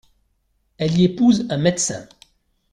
Elle 0.79 0.97
y 0.97 1.03
épouse 1.03 1.45
un 1.51 1.57
médecin. 1.57 2.07